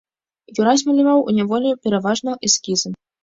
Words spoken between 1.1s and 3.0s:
у няволі пераважна эскізы.